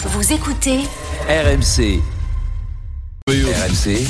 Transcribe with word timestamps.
Vous 0.00 0.32
écoutez 0.32 0.78
RMC. 1.28 2.00
RMC, 3.28 4.06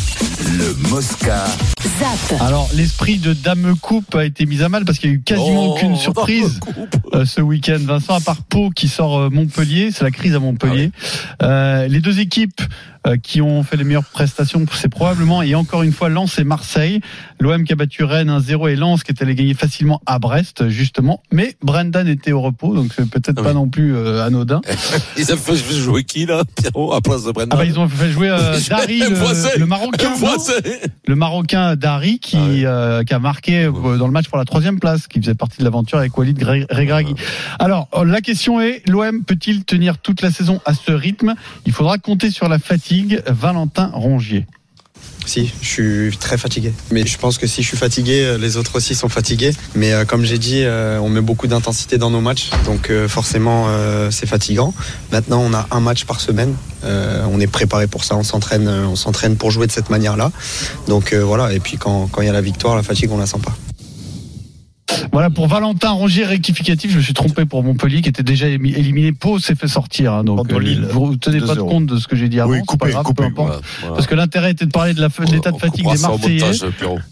le 0.58 0.88
Mosca. 0.91 1.46
ZAP. 1.80 2.41
Alors, 2.42 2.68
l'esprit 2.75 3.17
de 3.17 3.33
Dame 3.33 3.75
Coupe 3.80 4.14
a 4.14 4.24
été 4.27 4.45
mis 4.45 4.62
à 4.62 4.69
mal 4.69 4.85
parce 4.85 4.98
qu'il 4.98 5.11
n'y 5.11 5.16
a 5.16 5.19
eu 5.19 5.22
quasiment 5.22 5.71
Oh, 5.71 5.72
aucune 5.72 5.96
surprise 5.96 6.61
euh, 7.14 7.24
ce 7.24 7.40
week-end. 7.40 7.79
Vincent, 7.80 8.14
à 8.14 8.21
part 8.21 8.43
Pau 8.43 8.69
qui 8.71 8.87
sort 8.87 9.19
euh, 9.19 9.30
Montpellier, 9.30 9.90
c'est 9.90 10.04
la 10.04 10.11
crise 10.11 10.35
à 10.35 10.38
Montpellier. 10.40 10.93
Euh, 11.43 11.89
les 11.89 12.01
deux 12.01 12.21
équipes 12.21 12.61
qui 13.17 13.40
ont 13.40 13.63
fait 13.63 13.77
les 13.77 13.85
meilleures 13.85 14.04
prestations, 14.04 14.65
c'est 14.72 14.88
probablement, 14.88 15.43
et 15.43 15.54
encore 15.54 15.83
une 15.83 15.93
fois, 15.93 16.09
Lens 16.09 16.38
et 16.38 16.45
Marseille. 16.45 17.01
L'OM 17.41 17.65
qui 17.65 17.73
a 17.73 17.77
battu 17.77 18.05
Rennes 18.05 18.30
1-0 18.30 18.70
et 18.70 18.77
Lens 18.77 19.02
qui 19.02 19.12
est 19.12 19.23
allé 19.23 19.34
gagner 19.34 19.55
facilement 19.55 20.01
à 20.06 20.19
Brest, 20.19 20.69
justement. 20.69 21.23
Mais 21.33 21.56
Brendan 21.62 22.09
était 22.09 22.33
au 22.33 22.41
repos, 22.41 22.74
donc 22.74 22.92
c'est 22.95 23.09
peut-être 23.09 23.38
Ah 23.38 23.42
pas 23.42 23.52
non 23.52 23.69
plus 23.69 23.95
euh, 23.95 24.24
anodin. 24.24 24.60
Ils 25.16 25.33
ont 25.33 25.37
fait 25.37 25.56
jouer 25.56 26.05
qui 26.05 26.27
là 26.27 26.42
Pierrot 26.56 26.92
à 26.92 27.01
place 27.01 27.24
de 27.24 27.32
Brendan 27.32 27.51
Ah 27.52 27.56
bah, 27.56 27.65
ils 27.65 27.79
ont 27.79 27.88
fait 27.88 28.10
jouer 28.10 28.29
euh, 28.29 28.59
Dari, 28.68 29.01
le, 29.01 29.59
le 29.59 29.66
Marocain. 29.66 30.15
Le 31.06 31.15
Marocain 31.15 31.77
Dari 31.77 32.18
qui, 32.18 32.37
Ah 32.65 32.68
euh, 32.68 33.04
qui 33.04 33.15
a 33.15 33.18
marqué 33.18 33.65
euh, 33.65 33.96
dans 33.96 34.06
le 34.06 34.12
match 34.12 34.29
pour 34.29 34.38
la 34.38 34.45
troisième 34.45 34.80
place, 34.80 35.06
qui 35.06 35.20
faisait 35.20 35.34
partie 35.34 35.59
de 35.59 35.65
l'aventure 35.65 35.98
avec 35.98 36.16
Walid 36.16 36.43
Regragui. 36.43 37.15
Alors, 37.59 37.88
euh, 37.95 38.04
la 38.04 38.20
question 38.20 38.60
est, 38.60 38.82
l'OM 38.88 39.24
peut-il 39.24 39.65
tenir 39.65 39.98
toute 39.98 40.23
la 40.23 40.30
saison 40.30 40.60
à 40.65 40.74
ce 40.74 40.93
rythme? 40.93 41.34
Il 41.66 41.73
faudra 41.73 41.98
compter 41.98 42.30
sur 42.30 42.48
la 42.48 42.59
fatigue. 42.59 42.98
Valentin 43.27 43.91
Rongier. 43.93 44.47
Si, 45.29 45.52
je 45.61 45.69
suis 45.69 46.16
très 46.16 46.38
fatigué. 46.38 46.73
Mais 46.91 47.05
je 47.07 47.19
pense 47.19 47.37
que 47.37 47.47
si 47.47 47.62
je 47.62 47.69
suis 47.69 47.77
fatigué, 47.77 48.24
euh, 48.24 48.38
les 48.38 48.57
autres 48.57 48.77
aussi 48.77 48.95
sont 48.95 49.11
fatigués. 49.11 49.52
Mais 49.74 49.93
euh, 49.93 50.07
comme 50.07 50.24
j'ai 50.24 50.38
dit, 50.38 50.62
euh, 50.62 50.98
on 51.01 51.11
met 51.11 51.21
beaucoup 51.21 51.47
d'intensité 51.47 51.98
dans 51.98 52.09
nos 52.11 52.23
matchs. 52.23 52.48
Donc 52.65 52.91
forcément, 53.09 53.66
c'est 54.11 54.27
fatigant. 54.27 54.73
Maintenant, 55.12 55.43
on 55.43 55.52
a 55.52 55.66
un 55.71 55.80
match 55.80 56.07
par 56.07 56.21
semaine. 56.21 56.55
On 56.83 57.41
est 57.41 57.47
préparé 57.47 57.87
pour 57.87 58.05
ça. 58.05 58.16
On 58.16 58.23
s'entraîne, 58.23 58.69
on 58.69 58.97
s'entraîne 58.97 59.37
pour 59.37 59.51
jouer 59.51 59.66
de 59.66 59.73
cette 59.73 59.90
manière-là. 59.90 60.33
Donc 60.87 61.12
voilà. 61.12 61.52
Et 61.52 61.60
puis 61.60 61.77
quand 61.77 62.09
quand 62.10 62.23
il 62.23 62.27
y 62.27 62.30
a 62.30 62.33
la 62.33 62.40
victoire, 62.40 62.77
la 62.77 62.83
fatigue, 62.83 63.10
on 63.12 63.18
la 63.18 63.27
sent 63.27 63.40
pas. 63.45 63.55
Voilà 65.13 65.31
pour 65.31 65.47
Valentin 65.49 65.91
Rongier 65.91 66.25
rectificatif. 66.25 66.91
Je 66.93 66.97
me 66.99 67.03
suis 67.03 67.15
trompé 67.15 67.45
pour 67.45 67.63
Montpellier 67.63 68.03
qui 68.03 68.09
était 68.09 68.23
déjà 68.23 68.49
éliminé. 68.49 69.13
Pau 69.13 69.39
s'est 69.39 69.55
fait 69.55 69.69
sortir. 69.69 70.13
hein, 70.13 70.25
donc 70.25 70.53
euh, 70.53 70.59
Lille. 70.61 70.87
vous 70.91 71.17
tenez 71.17 71.41
pas 71.41 71.55
2-0. 71.55 71.69
compte 71.69 71.87
de 71.87 71.97
ce 71.99 72.09
que 72.09 72.17
j'ai 72.17 72.29
dit 72.29 72.41
avant. 72.41 72.51
Oui, 72.53 72.59
c'est 72.61 72.67
coupé, 72.67 72.87
pas 72.87 72.91
grave, 72.93 73.05
coupé, 73.05 73.23
peu 73.23 73.29
importe. 73.29 73.49
Voilà, 73.49 73.63
voilà. 73.81 73.95
Parce 73.95 74.07
que 74.07 74.15
l'intérêt 74.15 74.51
était 74.53 74.67
de 74.67 74.71
parler 74.71 74.95
de 74.95 75.01
l'état 75.33 75.51
de 75.51 75.59
fatigue 75.59 75.91
des 75.91 75.99
Marseillais. 75.99 76.51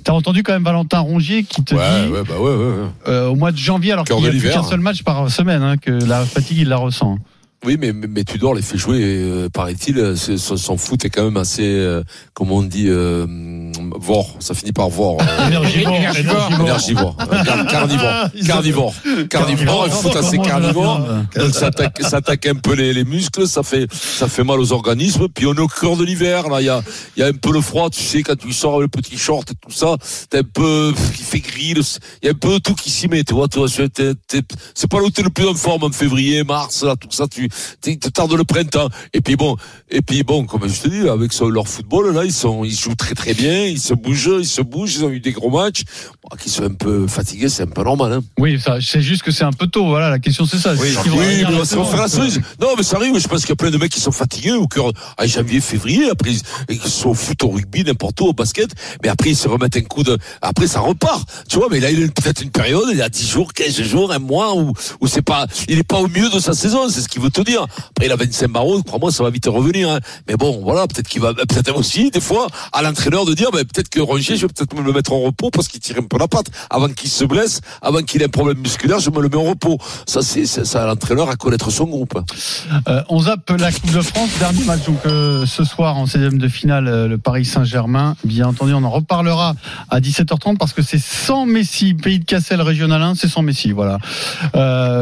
T'as 0.05 0.13
entendu 0.13 0.43
quand 0.43 0.53
même 0.53 0.65
Valentin 0.65 1.01
Rongier 1.01 1.43
qui 1.45 1.63
te 1.65 1.75
Ouais, 1.75 2.07
dit 2.07 2.13
ouais, 2.13 2.23
bah 2.29 2.35
ouais, 2.41 2.75
euh, 3.09 3.29
au 3.29 3.35
mois 3.37 3.53
de 3.53 3.59
janvier, 3.59 3.93
alors 3.93 4.05
qu'il 4.05 4.17
n'y 4.17 4.27
a 4.27 4.31
plus 4.31 4.41
qu'un 4.51 4.63
seul 4.63 4.81
match 4.81 5.03
par 5.03 5.31
semaine, 5.31 5.63
hein, 5.63 5.77
que 5.77 5.91
la 5.91 6.25
fatigue 6.25 6.59
il 6.59 6.69
la 6.69 6.77
ressent. 6.77 7.19
Oui, 7.65 7.79
mais, 7.81 7.93
mais, 7.93 8.07
mais 8.07 8.23
Tudor 8.23 8.55
les 8.55 8.63
fait 8.63 8.77
jouer, 8.79 9.01
euh, 9.03 9.49
paraît-il. 9.49 10.17
Son, 10.17 10.57
son 10.57 10.77
foot 10.77 11.05
est 11.05 11.11
quand 11.11 11.25
même 11.25 11.39
assez, 11.39 11.65
euh, 11.67 12.03
comment 12.35 12.57
on 12.57 12.63
dit, 12.63 12.87
euh, 12.89 13.66
vor. 13.99 14.37
Ça 14.41 14.55
finit 14.55 14.73
par 14.73 14.89
vor. 14.89 15.19
euh, 15.21 15.51
Énergivore. 16.61 17.17
Car- 17.45 17.67
Carnivore. 17.67 18.31
Carnivore. 18.47 18.95
Carnivore. 19.31 19.85
Un 19.85 19.91
foot 19.91 20.17
assez 20.17 20.39
carnivore. 20.39 21.01
Donc 21.37 21.55
ça 21.55 21.67
attaque, 21.67 21.99
ça 22.03 22.19
attaque 22.19 22.47
un 22.47 22.55
peu 22.55 22.75
les, 22.75 22.93
les 22.93 23.05
muscles, 23.05 23.47
ça 23.47 23.63
fait, 23.63 23.87
ça 23.93 24.29
fait 24.29 24.45
mal 24.45 24.59
aux 24.61 24.73
organismes. 24.73 25.29
Puis 25.29 25.47
on 25.47 25.55
est 25.55 25.61
au 25.61 25.69
cœur 25.69 25.97
de 25.97 26.05
l'hiver, 26.05 26.49
là. 26.49 26.61
Il 26.61 26.67
y 26.67 26.69
a, 26.69 26.83
il 27.17 27.21
y 27.21 27.23
a 27.23 27.27
un 27.27 27.33
peu 27.33 27.53
le 27.53 27.61
froid, 27.61 27.91
tu 27.91 28.03
sais, 28.03 28.23
quand 28.23 28.37
tu 28.37 28.53
sors 28.53 28.81
le 28.81 28.89
petit 28.89 29.19
short 29.19 29.51
et 29.51 29.55
tout 29.55 29.73
ça, 29.73 29.97
t'es 30.31 30.39
un 30.39 30.43
peu, 30.43 30.93
il 31.19 31.25
fait 31.25 31.41
gris, 31.41 31.75
il 32.23 32.27
y 32.27 32.29
a 32.29 32.31
un 32.31 32.35
peu 32.35 32.55
de 32.55 32.59
tout 32.59 32.75
qui 32.75 32.91
s'y 32.91 33.09
met, 33.09 33.25
tu 33.25 33.35
vois, 33.35 33.49
tu 33.49 33.59
vois, 33.59 33.69
c'est 33.69 34.91
pas 34.91 34.99
là 34.99 35.05
où 35.05 35.11
t'es 35.11 35.23
le 35.23 35.31
plus 35.31 35.47
en 35.49 35.55
forme 35.55 35.85
en 35.85 35.91
février, 35.93 36.45
mars, 36.45 36.83
là, 36.83 36.95
tout 36.97 37.09
ça, 37.11 37.27
tu, 37.29 37.49
te 37.99 38.09
tardes 38.09 38.33
le 38.33 38.45
printemps. 38.45 38.89
Et 39.13 39.21
puis 39.21 39.37
bon, 39.37 39.57
et 39.91 40.03
puis 40.03 40.23
bon, 40.23 40.45
comme 40.45 40.69
je 40.69 40.81
te 40.83 40.89
dis, 40.89 41.09
avec 41.09 41.33
leur 41.41 41.69
football, 41.69 42.15
là, 42.15 42.25
ils 42.25 42.33
sont, 42.33 42.65
ils 42.65 42.77
jouent 42.77 42.95
très 42.95 43.15
très 43.15 43.35
bien, 43.35 43.66
ils 43.71 43.81
se 43.81 43.95
bougent, 43.95 44.39
ils 44.41 44.47
se 44.47 44.63
bougent, 44.63 44.97
ils 44.97 45.05
ont 45.05 45.11
eu 45.11 45.21
des 45.21 45.33
gros 45.33 45.51
matchs. 45.51 45.83
Bon, 46.23 46.37
qu'ils 46.37 46.53
soient 46.53 46.67
un 46.67 46.75
peu 46.75 47.07
fatigués, 47.07 47.49
c'est 47.49 47.65
un 47.65 47.67
peu 47.67 47.83
normal, 47.83 48.13
hein. 48.13 48.21
Oui, 48.39 48.61
ça, 48.61 48.79
c'est 48.81 49.01
juste 49.01 49.23
que 49.23 49.31
c'est 49.31 49.45
un 49.45 49.53
peu 49.53 49.67
tôt. 49.67 49.87
Voilà, 49.87 50.11
la 50.11 50.19
question 50.19 50.47
c'est 50.47 50.59
ça. 50.59 50.75
Oui, 50.75 50.95
oui, 51.07 51.45
mais 51.49 51.55
on 51.55 51.59
va 51.59 51.65
faire 51.65 52.03
la 52.03 52.09
cerise. 52.09 52.41
Non, 52.61 52.69
mais 52.77 52.83
ça 52.83 52.97
arrive. 52.97 53.19
Je 53.19 53.29
pense 53.29 53.41
qu'il 53.41 53.51
y 53.51 53.53
a 53.53 53.57
plein 53.57 53.71
de 53.71 53.79
mecs 53.79 53.93
qui 53.93 54.01
sont 54.01 54.13
fatigués 54.13 54.53
au 54.53 54.67
cœur, 54.67 54.93
à 55.17 55.27
janvier, 55.27 55.61
février. 55.61 56.11
Après, 56.11 56.31
ils, 56.69 56.81
sont 56.81 57.11
au 57.11 57.15
foot, 57.15 57.43
au 57.45 57.49
rugby, 57.49 57.85
n'importe 57.85 58.21
où, 58.21 58.27
au 58.27 58.33
basket. 58.33 58.71
Mais 59.03 59.09
après, 59.09 59.31
ils 59.31 59.37
se 59.37 59.49
remettent 59.49 59.77
un 59.77 59.83
coup 59.83 60.03
de, 60.03 60.17
après, 60.43 60.67
ça 60.67 60.81
repart. 60.81 61.29
Tu 61.49 61.57
vois, 61.57 61.69
mais 61.71 61.81
là, 61.81 61.91
il 61.91 62.05
a 62.05 62.09
peut-être 62.09 62.43
une 62.43 62.51
période, 62.51 62.89
il 62.91 62.99
y 62.99 63.03
a 63.03 63.09
10 63.09 63.29
jours, 63.29 63.53
15 63.53 63.83
jours, 63.83 64.13
un 64.13 64.19
mois, 64.19 64.55
où, 64.57 64.73
où 65.01 65.07
c'est 65.07 65.23
pas, 65.23 65.47
il 65.69 65.79
est 65.79 65.87
pas 65.87 65.99
au 65.99 66.09
mieux 66.09 66.29
de 66.31 66.39
sa 66.39 66.55
saison. 66.55 66.89
C'est 66.89 67.01
ce 67.01 67.09
qu'il 67.09 67.23
veut 67.23 67.31
te 67.31 67.41
dire. 67.41 67.63
Après, 67.63 68.07
il 68.07 68.13
a 68.13 68.17
25 68.17 68.49
barreaux. 68.49 68.83
Crois-moi, 68.83 69.11
ça 69.11 69.23
va 69.23 69.31
vite 69.31 69.47
revenir, 69.47 69.91
hein. 69.91 70.01
Mais 70.29 70.37
bon, 70.37 70.61
voilà, 70.63 70.87
peut-être 70.87 71.09
qu'il 71.09 71.21
va, 71.21 71.35
peut-être 71.35 71.77
aussi, 71.77 72.11
des 72.11 72.21
fois, 72.21 72.49
à 72.73 72.83
l'entraîneur 72.83 73.25
de 73.25 73.35
dire, 73.35 73.51
peut-être 73.65 73.89
que 73.89 74.01
Rongier, 74.01 74.37
je 74.37 74.43
vais 74.43 74.53
peut-être 74.53 74.75
me 74.75 74.83
le 74.83 74.93
mettre 74.93 75.13
en 75.13 75.21
repos 75.21 75.51
parce 75.51 75.69
qu'il 75.69 75.81
tire 75.81 75.97
un 75.99 76.03
peu 76.03 76.19
la 76.19 76.29
patte. 76.29 76.47
Avant 76.71 76.89
qu'il 76.89 77.11
se 77.11 77.25
blesse, 77.25 77.61
avant 77.83 78.03
qu'il 78.03 78.23
ait 78.23 78.27
un 78.27 78.29
problème 78.29 78.59
musculaire, 78.59 78.99
je 78.99 79.11
me 79.11 79.21
le 79.21 79.29
mets 79.29 79.37
en 79.37 79.45
repos. 79.45 79.79
Ça, 80.07 80.23
c'est, 80.23 80.47
ça, 80.47 80.87
l'entraîneur 80.87 81.29
à 81.29 81.37
connaître 81.37 81.71
son 81.71 81.85
groupe. 81.85 82.19
Euh, 82.89 83.03
on 83.09 83.23
zappe 83.23 83.51
la 83.59 83.73
Coupe 83.73 83.93
de 83.93 84.01
France, 84.01 84.31
dernier 84.39 84.65
match 84.65 84.85
donc 84.87 84.99
euh, 85.07 85.47
ce 85.47 85.65
soir 85.65 85.97
en 85.97 86.05
16e 86.05 86.39
de 86.39 86.49
finale, 86.49 86.89
euh, 86.89 87.09
le 87.09 87.19
Paris 87.19 87.45
Saint-Germain. 87.45 88.17
Bien 88.25 88.49
entendu, 88.49 88.73
on 88.75 88.85
en 88.85 88.91
reparlera 88.91 89.55
à 89.91 90.01
17h30 90.01 90.57
parce 90.57 90.73
que 90.73 90.83
c'est 90.83 91.01
sans 91.01 91.47
Messi, 91.47 91.95
pays 91.95 92.19
de 92.19 92.25
Cassel 92.25 92.61
régional 92.61 93.03
1, 93.03 93.15
c'est 93.15 93.29
sans 93.29 93.43
Messi, 93.43 93.73
voilà. 93.73 93.99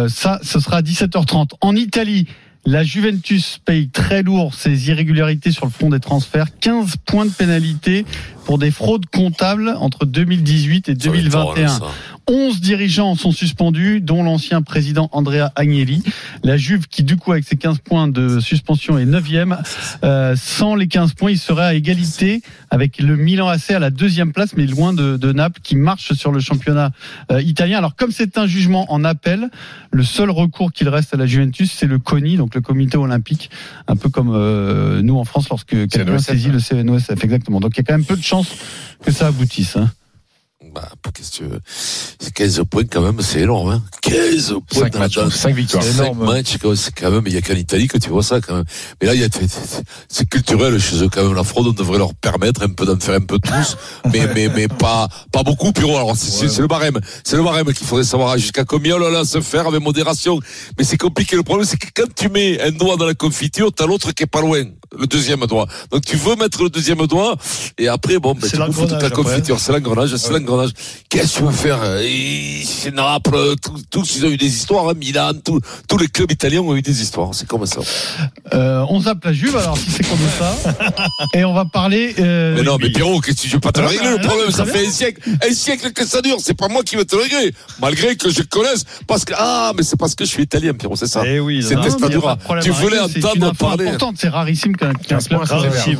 Ça, 0.08 0.38
ce 0.42 0.60
sera 0.60 0.78
à 0.78 0.82
17h30. 0.82 1.52
En 1.60 1.74
Italie, 1.76 2.26
la 2.66 2.82
Juventus 2.82 3.58
paye 3.64 3.88
très 3.88 4.22
lourd 4.22 4.54
ses 4.54 4.88
irrégularités 4.88 5.52
sur 5.52 5.66
le 5.66 5.70
front 5.70 5.90
des 5.90 6.00
transferts, 6.00 6.46
15 6.60 6.96
points 7.04 7.26
de 7.26 7.30
pénalité 7.30 8.06
pour 8.44 8.58
des 8.58 8.70
fraudes 8.70 9.06
comptables 9.06 9.74
entre 9.78 10.06
2018 10.06 10.88
et 10.88 10.94
2021. 10.94 11.80
11 12.26 12.60
dirigeants 12.60 13.14
sont 13.16 13.32
suspendus, 13.32 14.00
dont 14.00 14.22
l'ancien 14.22 14.62
président 14.62 15.10
Andrea 15.12 15.52
Agnelli. 15.56 16.02
La 16.42 16.56
Juve, 16.56 16.86
qui 16.88 17.02
du 17.02 17.16
coup 17.16 17.32
avec 17.32 17.44
ses 17.44 17.56
15 17.56 17.78
points 17.78 18.08
de 18.08 18.40
suspension 18.40 18.98
est 18.98 19.04
9e, 19.04 19.58
euh, 20.04 20.34
sans 20.36 20.74
les 20.74 20.86
15 20.86 21.12
points, 21.14 21.32
il 21.32 21.38
serait 21.38 21.64
à 21.64 21.74
égalité 21.74 22.40
avec 22.70 22.98
le 22.98 23.16
Milan 23.16 23.48
AC 23.48 23.70
à 23.70 23.78
la 23.78 23.90
deuxième 23.90 24.32
place, 24.32 24.56
mais 24.56 24.66
loin 24.66 24.94
de, 24.94 25.16
de 25.18 25.32
Naples, 25.32 25.60
qui 25.62 25.76
marche 25.76 26.14
sur 26.14 26.32
le 26.32 26.40
championnat 26.40 26.92
euh, 27.30 27.42
italien. 27.42 27.78
Alors 27.78 27.94
comme 27.94 28.10
c'est 28.10 28.38
un 28.38 28.46
jugement 28.46 28.90
en 28.90 29.04
appel, 29.04 29.50
le 29.90 30.02
seul 30.02 30.30
recours 30.30 30.72
qu'il 30.72 30.88
reste 30.88 31.12
à 31.12 31.18
la 31.18 31.26
Juventus, 31.26 31.72
c'est 31.72 31.86
le 31.86 31.98
CONI, 31.98 32.36
donc 32.36 32.54
le 32.54 32.62
comité 32.62 32.96
olympique, 32.96 33.50
un 33.86 33.96
peu 33.96 34.08
comme 34.08 34.32
euh, 34.32 35.02
nous 35.02 35.18
en 35.18 35.24
France 35.24 35.50
lorsque 35.50 35.88
quelqu'un 35.88 36.18
saisit 36.18 36.48
le 36.48 36.58
CNOSF, 36.58 37.22
exactement. 37.22 37.60
Donc 37.60 37.72
il 37.74 37.78
y 37.78 37.80
a 37.80 37.84
quand 37.84 37.94
même 37.94 38.06
peu 38.06 38.16
de 38.16 38.22
chances 38.34 38.48
que 39.04 39.12
ça 39.12 39.28
aboutisse. 39.28 39.76
Hein. 39.76 39.90
Bah, 40.74 40.88
qu'est-ce 41.14 41.30
que 41.30 41.36
tu 41.36 41.44
veux 41.44 41.60
C'est 42.18 42.32
15 42.32 42.62
points 42.68 42.84
quand 42.90 43.02
même, 43.02 43.20
c'est 43.20 43.42
énorme. 43.42 43.70
Hein 43.70 43.82
15 44.02 44.54
points 44.68 44.84
5 44.84 44.92
dans, 44.92 44.98
matchs, 44.98 45.14
dans 45.14 45.30
5 45.30 45.54
victoires. 45.54 45.84
5 45.84 46.14
matchs, 46.16 46.58
quand 46.60 46.68
même, 46.68 46.76
c'est 46.76 46.92
quand 46.92 47.10
même, 47.12 47.22
il 47.26 47.32
y 47.32 47.36
a 47.36 47.42
qu'en 47.42 47.54
Italie 47.54 47.86
que 47.86 47.98
tu 47.98 48.08
vois 48.08 48.24
ça 48.24 48.40
quand 48.40 48.56
même. 48.56 48.64
Mais 49.00 49.06
là, 49.06 49.14
il 49.14 49.20
y 49.20 49.24
a, 49.24 49.28
c'est 50.08 50.28
culturel 50.28 50.80
chez 50.80 51.04
eux 51.04 51.08
quand 51.08 51.22
même. 51.22 51.34
La 51.34 51.44
fraude, 51.44 51.68
on 51.68 51.72
devrait 51.72 51.98
leur 51.98 52.12
permettre 52.14 52.64
un 52.64 52.70
peu 52.70 52.86
d'en 52.86 52.98
faire 52.98 53.14
un 53.14 53.20
peu 53.24 53.38
tous, 53.38 53.76
mais 54.12 54.26
mais 54.34 54.48
mais 54.48 54.66
pas 54.66 55.08
pas 55.30 55.44
beaucoup. 55.44 55.72
Piro, 55.72 55.96
alors 55.96 56.16
c'est 56.16 56.48
c'est 56.48 56.62
le 56.62 56.66
barème, 56.66 56.98
c'est 57.22 57.36
le 57.36 57.44
barème 57.44 57.72
qu'il 57.72 57.86
faudrait 57.86 58.04
savoir 58.04 58.36
jusqu'à 58.36 58.64
combien 58.64 58.96
oh 58.96 58.98
là 58.98 59.10
là 59.10 59.24
se 59.24 59.40
faire 59.40 59.68
avec 59.68 59.80
modération. 59.80 60.40
Mais 60.76 60.82
c'est 60.82 60.96
compliqué. 60.96 61.36
Le 61.36 61.44
problème, 61.44 61.66
c'est 61.66 61.76
que 61.76 61.88
quand 61.94 62.12
tu 62.16 62.28
mets 62.30 62.60
un 62.60 62.72
doigt 62.72 62.96
dans 62.96 63.06
la 63.06 63.14
confiture, 63.14 63.72
t'as 63.72 63.86
l'autre 63.86 64.10
qui 64.10 64.24
est 64.24 64.26
pas 64.26 64.40
loin, 64.40 64.64
le 64.98 65.06
deuxième 65.06 65.40
doigt. 65.46 65.66
Donc 65.90 66.04
tu 66.04 66.16
veux 66.16 66.36
mettre 66.36 66.62
le 66.62 66.70
deuxième 66.70 67.06
doigt, 67.06 67.36
et 67.78 67.88
après 67.88 68.18
bon, 68.18 68.34
ben, 68.34 68.48
C'est 68.48 68.56
tu 68.56 68.62
bouffes 68.64 68.88
toute 68.88 69.02
la 69.02 69.10
confiture. 69.10 69.58
C'est 69.60 69.72
l'engrenage, 69.72 70.14
c'est 70.16 70.32
l'engrenage. 70.32 70.70
Qu'est-ce 71.08 71.34
que 71.34 71.38
tu 71.38 71.44
veux 71.44 71.50
faire? 71.52 71.78
C'est 72.64 72.94
Naples, 72.94 73.54
tous, 73.62 73.82
tous 73.90 74.16
ils 74.16 74.26
ont 74.26 74.30
eu 74.30 74.36
des 74.36 74.46
histoires. 74.46 74.88
Hein, 74.88 74.94
Milan, 74.96 75.32
tous 75.44 75.60
tous 75.88 75.98
les 75.98 76.08
clubs 76.08 76.30
italiens 76.30 76.60
ont 76.60 76.74
eu 76.76 76.82
des 76.82 77.02
histoires. 77.02 77.30
C'est 77.32 77.46
comme 77.46 77.66
ça. 77.66 77.80
Euh, 78.52 78.84
on 78.88 79.00
zappe 79.00 79.24
la 79.24 79.32
Juve, 79.32 79.56
alors 79.56 79.76
si 79.78 79.90
c'est 79.90 80.06
comme 80.08 80.18
ça. 80.38 80.54
Et 81.34 81.44
on 81.44 81.54
va 81.54 81.64
parler. 81.64 82.14
euh, 82.18 82.54
Mais 82.56 82.62
non, 82.62 82.76
mais 82.80 82.90
Pierrot, 82.90 83.20
qu'est-ce 83.20 83.36
que 83.42 83.48
tu 83.48 83.54
veux 83.54 83.60
pas 83.60 83.72
te 83.72 83.80
le 83.80 83.86
Ah, 83.86 83.90
régler 83.90 84.10
le 84.10 84.26
problème? 84.26 84.50
Ça 84.50 84.64
fait 84.64 84.86
un 84.86 84.90
siècle, 84.90 85.20
un 85.48 85.52
siècle 85.54 85.92
que 85.92 86.04
ça 86.06 86.20
dure. 86.22 86.36
C'est 86.40 86.54
pas 86.54 86.68
moi 86.68 86.82
qui 86.82 86.96
vais 86.96 87.04
te 87.04 87.16
le 87.16 87.22
régler, 87.22 87.54
malgré 87.80 88.16
que 88.16 88.30
je 88.30 88.42
connaisse. 88.42 88.84
Parce 89.06 89.24
que 89.24 89.34
ah, 89.36 89.72
mais 89.76 89.82
c'est 89.82 89.96
parce 89.98 90.14
que 90.14 90.24
je 90.24 90.30
suis 90.30 90.42
italien, 90.42 90.72
Pierrot, 90.74 90.96
c'est 90.96 91.06
ça. 91.06 91.22
Eh 91.26 91.40
oui, 91.40 91.62
C'est 91.62 91.80
Testadura. 91.80 92.38
Tu 92.62 92.70
voulais 92.70 93.00
entendre 93.00 93.52
parler. 93.56 93.90
c'est 94.16 94.28
rarissime 94.28 94.76
qu'un 94.92 95.16
15 95.16 95.28
club 95.28 95.40
aussi, 95.42 95.96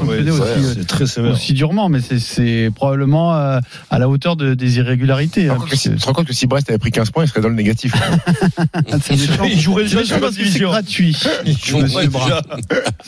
C'est 0.75 0.87
très 0.87 1.07
sévère. 1.07 1.33
aussi 1.33 1.53
durement, 1.53 1.89
mais 1.89 2.01
c'est- 2.01 2.71
probablement 2.75 3.35
euh, 3.37 3.61
à 3.91 3.99
la 3.99 4.09
hauteur 4.09 4.37
de, 4.37 4.55
des 4.55 4.79
irrégularités. 4.79 5.49
hein, 5.49 5.57
si- 5.61 5.69
puisque- 5.69 5.91
Tu 5.93 5.97
te 5.97 6.07
rends 6.07 6.13
compte 6.13 6.27
que 6.27 6.33
si 6.35 6.47
Brest 6.47 6.69
avait 6.71 6.79
pris 6.79 6.91
15 6.91 7.11
points, 7.11 7.25
il 7.25 7.29
serait 7.29 7.41
dans 7.41 7.49
le 7.49 7.55
négatif. 7.55 7.93
Il 9.45 9.61
jouerait 9.61 9.85
déjà 9.85 10.05
sur 10.05 10.17
la 10.17 10.21
parce 10.23 10.37
que 10.37 10.43
c'est 10.43 10.45
division. 10.45 10.71
gratuit. 10.71 11.17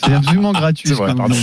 C'est 0.03 0.13
absolument 0.13 0.51
gratuit. 0.53 0.91
Vrai, 0.93 1.13
pardon. 1.15 1.35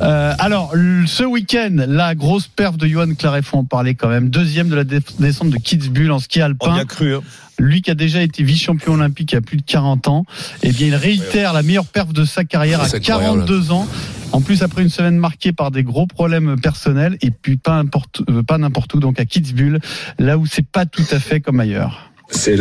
Euh, 0.00 0.34
alors, 0.38 0.72
ce 1.06 1.24
week-end, 1.24 1.76
la 1.88 2.14
grosse 2.14 2.48
perf 2.48 2.76
de 2.76 2.86
Johan 2.86 3.14
Claret, 3.14 3.42
faut 3.42 3.58
en 3.58 3.64
parler 3.64 3.94
quand 3.94 4.08
même. 4.08 4.28
Deuxième 4.30 4.68
de 4.68 4.76
la 4.76 4.84
descente 4.84 5.50
de 5.50 5.56
Kitzbühel 5.58 6.10
en 6.12 6.18
ski 6.18 6.38
On 6.38 6.42
y 6.42 6.44
alpin. 6.44 6.76
a 6.76 6.84
cru. 6.84 7.14
hein. 7.16 7.20
Lui 7.58 7.82
qui 7.82 7.90
a 7.90 7.94
déjà 7.94 8.22
été 8.22 8.42
vice-champion 8.42 8.94
olympique 8.94 9.32
il 9.32 9.34
y 9.36 9.38
a 9.38 9.42
plus 9.42 9.56
de 9.58 9.62
40 9.62 10.08
ans, 10.08 10.24
eh 10.62 10.72
bien, 10.72 10.88
il 10.88 10.94
réitère 10.94 11.52
la 11.52 11.62
meilleure 11.62 11.86
perf 11.86 12.12
de 12.12 12.24
sa 12.24 12.44
carrière 12.44 12.80
à 12.80 12.88
C'est 12.88 12.96
incroyable. 12.96 13.46
42 13.46 13.72
ans. 13.72 13.86
En 14.32 14.40
plus, 14.40 14.62
après 14.62 14.82
une 14.82 14.88
semaine 14.88 15.18
marquée 15.18 15.52
par 15.52 15.70
des 15.70 15.82
gros 15.82 16.06
problèmes 16.06 16.58
personnels, 16.60 17.18
et 17.20 17.30
puis 17.30 17.58
pas 17.58 17.76
n'importe 17.76 18.22
euh, 18.30 18.42
pas 18.42 18.56
n'importe 18.56 18.94
où, 18.94 19.00
donc 19.00 19.20
à 19.20 19.26
Kitzbühel, 19.26 19.78
là 20.18 20.38
où 20.38 20.46
c'est 20.46 20.66
pas 20.66 20.86
tout 20.86 21.04
à 21.10 21.18
fait 21.18 21.40
comme 21.40 21.60
ailleurs. 21.60 22.12
C'est 22.30 22.56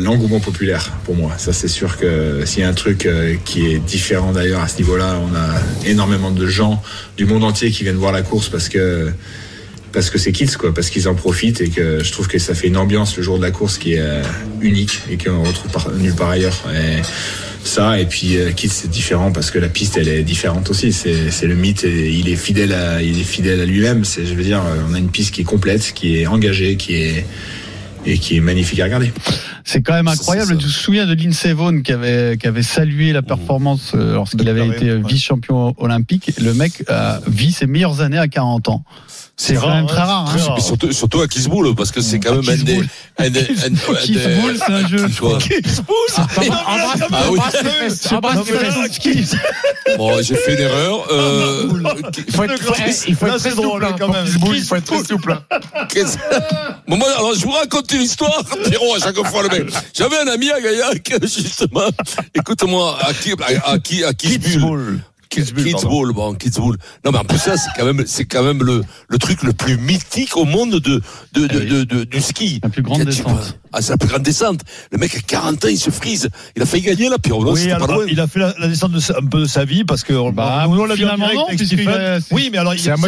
l'engouement 0.00 0.40
populaire 0.40 0.90
pour 1.04 1.14
moi. 1.14 1.34
Ça, 1.38 1.52
c'est 1.52 1.68
sûr 1.68 1.96
que 1.96 2.44
s'il 2.44 2.62
y 2.62 2.64
a 2.64 2.68
un 2.68 2.74
truc 2.74 3.06
euh, 3.06 3.36
qui 3.44 3.66
est 3.66 3.78
différent 3.78 4.32
d'ailleurs 4.32 4.62
à 4.62 4.68
ce 4.68 4.78
niveau-là, 4.78 5.20
on 5.22 5.32
a 5.34 5.88
énormément 5.88 6.32
de 6.32 6.46
gens 6.46 6.82
du 7.16 7.24
monde 7.24 7.44
entier 7.44 7.70
qui 7.70 7.84
viennent 7.84 7.96
voir 7.96 8.10
la 8.10 8.22
course 8.22 8.48
parce 8.48 8.68
que 8.68 9.12
parce 9.96 10.10
que 10.10 10.18
c'est 10.18 10.30
kids 10.30 10.58
quoi, 10.58 10.74
parce 10.74 10.90
qu'ils 10.90 11.08
en 11.08 11.14
profitent 11.14 11.62
et 11.62 11.70
que 11.70 12.04
je 12.04 12.12
trouve 12.12 12.28
que 12.28 12.38
ça 12.38 12.54
fait 12.54 12.66
une 12.66 12.76
ambiance 12.76 13.16
le 13.16 13.22
jour 13.22 13.38
de 13.38 13.42
la 13.42 13.50
course 13.50 13.78
qui 13.78 13.94
est 13.94 14.00
euh, 14.00 14.22
unique 14.60 15.00
et 15.10 15.16
qu'on 15.16 15.42
retrouve 15.42 15.72
par, 15.72 15.90
nulle 15.90 16.14
part 16.14 16.28
ailleurs. 16.28 16.62
Et 16.74 17.00
ça 17.64 17.98
et 17.98 18.04
puis 18.04 18.36
euh, 18.36 18.52
kids 18.52 18.68
c'est 18.68 18.90
différent 18.90 19.32
parce 19.32 19.50
que 19.50 19.58
la 19.58 19.70
piste 19.70 19.96
elle 19.96 20.08
est 20.08 20.22
différente 20.22 20.68
aussi. 20.68 20.92
C'est 20.92 21.46
le 21.46 21.54
mythe 21.54 21.84
et 21.84 22.12
il 22.12 22.28
est 22.28 22.36
fidèle 22.36 22.74
à 22.74 23.00
il 23.00 23.18
est 23.18 23.24
fidèle 23.24 23.58
à 23.58 23.64
lui-même. 23.64 24.04
C'est 24.04 24.26
je 24.26 24.34
veux 24.34 24.44
dire 24.44 24.60
euh, 24.60 24.82
on 24.86 24.92
a 24.92 24.98
une 24.98 25.08
piste 25.08 25.32
qui 25.32 25.40
est 25.40 25.44
complète, 25.44 25.94
qui 25.94 26.18
est 26.18 26.26
engagée, 26.26 26.76
qui 26.76 26.96
est 26.96 27.24
et 28.04 28.18
qui 28.18 28.36
est 28.36 28.40
magnifique 28.40 28.80
à 28.80 28.84
regarder. 28.84 29.12
C'est 29.64 29.82
quand 29.82 29.94
même 29.94 30.08
incroyable. 30.08 30.50
Je 30.60 30.66
me 30.66 30.70
souviens 30.70 31.06
de 31.06 31.14
Lindsey 31.14 31.52
Vonn 31.52 31.82
qui 31.82 31.92
avait, 31.92 32.36
qui 32.38 32.46
avait 32.46 32.62
salué 32.62 33.12
la 33.12 33.22
performance 33.22 33.92
euh, 33.94 34.14
lorsqu'il 34.14 34.48
avait 34.48 34.68
été 34.68 34.92
ouais. 34.92 35.02
vice-champion 35.04 35.74
olympique. 35.78 36.30
Le 36.40 36.54
mec 36.54 36.84
euh, 36.88 37.18
vit 37.26 37.50
ses 37.50 37.66
meilleures 37.66 38.00
années 38.00 38.18
à 38.18 38.28
40 38.28 38.68
ans. 38.68 38.84
C'est 39.38 39.54
quand 39.54 39.68
même 39.68 39.86
très 39.86 40.00
rare. 40.00 40.32
hein. 40.34 40.60
Surtout, 40.60 40.92
surtout 40.92 41.20
à 41.20 41.28
Kitzbühel, 41.28 41.74
parce 41.76 41.92
que 41.92 42.00
c'est 42.00 42.18
quand 42.20 42.36
même 42.36 42.48
un 42.48 42.56
des. 42.56 42.56
Kitzbühel. 42.56 42.88
un 43.18 43.30
des- 43.30 43.40
un- 43.40 43.66
un 43.66 43.68
des- 43.68 44.00
Kitzbühel, 44.06 44.58
c'est 44.66 44.72
un 44.72 44.88
jeu. 44.88 45.06
Vois. 45.20 45.38
Ah. 47.12 47.28
Embrasse 47.28 48.46
les 48.50 48.92
ski. 48.92 49.36
Bon, 49.98 50.22
j'ai 50.22 50.34
fait 50.36 50.54
une 50.54 50.60
erreur. 50.60 51.06
Euh, 51.10 51.68
Il 52.26 52.32
faut 52.34 52.44
être, 52.44 52.62
faut- 52.62 52.74
il 53.08 53.14
faut 53.16 53.26
Là, 53.26 53.34
être 53.34 53.40
très 53.40 53.50
souple. 53.50 53.84
hein, 53.84 53.96
quand 53.98 54.08
même. 54.08 54.26
Il 54.54 54.62
faut 54.62 54.74
être 54.76 54.84
très 54.84 55.04
souple. 55.04 55.32
hein. 55.32 55.58
qu'est-ce- 55.90 56.16
bon, 56.88 56.96
moi, 56.96 57.08
alors, 57.16 57.34
je 57.34 57.40
vous 57.44 57.50
raconte 57.52 57.92
une 57.92 58.02
histoire, 58.02 58.42
Pierrot, 58.68 58.94
à 58.96 59.00
chaque 59.00 59.16
fois, 59.26 59.42
le 59.42 59.48
mec. 59.50 59.66
J'avais 59.94 60.16
un 60.18 60.28
ami 60.28 60.50
à 60.50 60.60
Gaillac, 60.60 61.12
justement. 61.22 61.88
Écoute-moi, 62.34 62.98
à 63.02 63.12
qui, 63.12 63.32
à, 63.32 63.70
à 63.70 63.78
qui, 63.78 64.02
à 64.04 64.12
Kitzbühel. 64.14 65.00
Kitzbühel. 65.28 65.72
Kitzbühel, 65.72 66.12
bon, 66.12 66.34
Kitzbühel. 66.34 66.76
Non, 67.04 67.12
mais 67.12 67.18
en 67.18 67.24
plus, 67.24 67.38
ça, 67.38 67.56
c'est 67.56 67.70
quand 67.76 67.84
même, 67.84 68.04
c'est 68.06 68.24
quand 68.24 68.42
même 68.42 68.62
le, 68.62 68.82
le 69.08 69.18
truc 69.18 69.42
le 69.42 69.52
plus 69.52 69.76
mythique 69.78 70.36
au 70.36 70.44
monde 70.44 70.70
de, 70.72 70.78
de, 71.32 71.46
de, 71.46 71.48
Ah 71.50 71.58
de- 71.58 71.84
de- 71.84 72.04
du 72.04 72.20
ski. 72.20 72.60
La 72.62 72.68
plus 72.68 72.82
grande 72.82 73.02
descente. 73.04 73.58
Vas- 73.76 73.78
Ah, 73.78 73.82
c'est 73.82 73.92
la 73.92 73.98
plus 73.98 74.08
grande 74.08 74.22
descente. 74.22 74.60
Le 74.90 74.98
mec, 74.98 75.14
à 75.16 75.20
40 75.20 75.64
ans, 75.64 75.68
il 75.68 75.78
se 75.78 75.90
frise. 75.90 76.28
Il 76.56 76.62
a 76.62 76.66
failli 76.66 76.82
gagner, 76.82 77.08
Oui, 77.08 77.70
alors, 77.70 77.92
loin. 77.92 78.04
il 78.08 78.18
a 78.20 78.26
fait 78.26 78.38
la, 78.40 78.54
la 78.58 78.68
descente 78.68 78.92
de 78.92 79.00
sa- 79.00 79.18
un 79.18 79.26
peu 79.26 79.40
de 79.40 79.46
sa 79.46 79.64
vie 79.64 79.84
parce 79.84 80.02
que 80.02 80.12
Bah, 80.32 80.64
on 80.68 80.84
l'a 80.86 80.94
vu 80.94 81.04
en 81.04 81.14
direct 81.16 81.34
non, 81.34 81.46
avec 81.46 81.58
puisqu'il 81.58 81.78
Stephen. 81.78 81.88
a- 81.88 82.20
c'est- 82.20 82.34
Oui, 82.34 82.48
mais 82.52 82.58
alors 82.58 82.74
il- 82.74 82.80
C'est 82.80 82.90
un 82.90 82.96
ouais, 82.96 83.00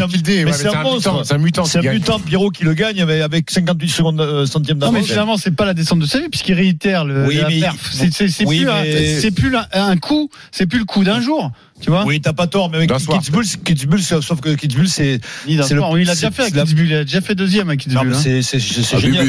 mais 0.45 0.51
un 0.51 0.53
c'est 0.53 0.69
un 0.69 0.83
monstre. 0.83 0.97
mutant, 1.13 1.25
c'est 1.25 1.35
un 1.35 1.39
mutant 1.39 1.65
C'est 1.65 1.81
qui 1.81 1.89
un 1.89 1.93
mutant 1.95 2.19
Pierrot 2.21 2.51
qui 2.51 2.65
le 2.65 2.75
gagne 2.75 3.05
mais 3.07 3.21
avec 3.23 3.51
58 3.51 3.89
secondes 3.89 4.21
euh, 4.21 4.45
centièmes 4.47 4.79
Non, 4.79 4.89
mais 4.89 4.99
d'avance. 5.01 5.09
finalement, 5.11 5.37
c'est 5.37 5.51
pas 5.55 5.65
la 5.65 5.75
descente 5.75 5.99
de 6.01 6.07
sa 6.07 6.19
vie, 6.21 6.29
puisqu'il 6.29 6.55
réitère 6.55 7.05
le, 7.05 7.27
Oui, 7.27 7.37
la 7.37 7.49
mais- 7.49 7.61
perf. 7.61 7.91
C'est, 7.93 8.13
c'est, 8.13 8.29
c'est 8.29 8.45
Oui, 8.45 8.61
plus, 8.61 8.69
un, 8.71 8.83
mais- 8.83 9.21
c'est 9.21 9.31
plus 9.31 9.57
un, 9.57 9.67
un 9.73 9.97
coup, 9.97 10.29
c'est 10.53 10.67
plus 10.67 10.79
le 10.81 10.85
coup 10.85 11.05
d'un 11.05 11.21
jour. 11.21 11.51
Tu 11.81 11.91
vois? 11.91 12.05
Oui, 12.05 12.21
t'as 12.21 12.33
pas 12.33 12.49
tort, 12.49 12.71
mais 12.71 12.79
avec. 12.79 12.91
Kitzbühel, 12.93 13.45
Kitzbühel, 13.65 14.03
sauf 14.03 14.41
que 14.41 14.49
Kitzbühel, 14.55 14.89
c'est, 14.89 15.21
il 15.47 15.61
a 15.61 15.63
déjà 15.65 16.31
fait 16.33 16.43
à 16.43 16.49
la- 16.51 16.63
Kitzbühel. 16.65 16.87
Il 16.91 16.95
a 16.97 17.05
déjà 17.05 17.21
fait 17.21 17.37
deuxième 17.37 17.69
à 17.71 17.75
non, 17.75 17.77
Kitzbühel. 17.77 18.09
mais 18.09 18.17
hein. 18.17 18.21
c'est, 18.21 18.43
c'est 18.43 18.97
Ah, 18.97 18.99
génial. 18.99 19.29